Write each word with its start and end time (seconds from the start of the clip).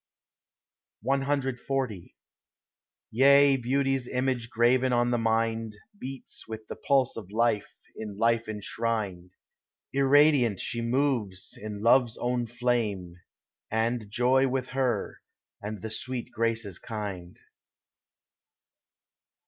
CXL 1.05 2.07
Yea, 3.11 3.55
beauty's 3.57 4.07
image 4.07 4.49
graven 4.49 4.91
on 4.91 5.11
the 5.11 5.19
mind 5.19 5.77
Beats 5.99 6.45
with 6.47 6.65
the 6.65 6.75
pulse 6.75 7.15
of 7.15 7.29
life, 7.29 7.69
in 7.95 8.17
life 8.17 8.49
enshrined; 8.49 9.29
Irradiant 9.93 10.59
she 10.59 10.81
moves 10.81 11.55
in 11.55 11.83
love's 11.83 12.17
own 12.17 12.47
flame, 12.47 13.13
And 13.69 14.09
joy 14.09 14.47
with 14.47 14.69
her, 14.69 15.19
and 15.61 15.83
the 15.83 15.91
sweet 15.91 16.31
graces 16.31 16.79
kind. 16.79 17.39